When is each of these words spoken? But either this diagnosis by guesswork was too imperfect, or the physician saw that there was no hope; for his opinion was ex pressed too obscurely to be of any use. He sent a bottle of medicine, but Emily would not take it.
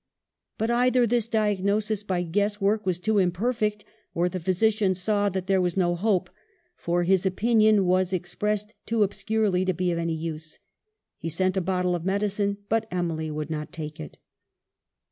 But 0.57 0.71
either 0.71 1.05
this 1.05 1.29
diagnosis 1.29 2.01
by 2.01 2.23
guesswork 2.23 2.87
was 2.87 2.97
too 2.99 3.19
imperfect, 3.19 3.85
or 4.15 4.29
the 4.29 4.39
physician 4.39 4.95
saw 4.95 5.29
that 5.29 5.45
there 5.45 5.61
was 5.61 5.77
no 5.77 5.93
hope; 5.93 6.31
for 6.75 7.03
his 7.03 7.23
opinion 7.23 7.85
was 7.85 8.11
ex 8.11 8.33
pressed 8.33 8.73
too 8.87 9.03
obscurely 9.03 9.63
to 9.63 9.75
be 9.75 9.91
of 9.91 9.99
any 9.99 10.15
use. 10.15 10.57
He 11.19 11.29
sent 11.29 11.55
a 11.55 11.61
bottle 11.61 11.93
of 11.93 12.03
medicine, 12.03 12.57
but 12.67 12.87
Emily 12.89 13.29
would 13.29 13.51
not 13.51 13.71
take 13.71 13.99
it. 13.99 14.17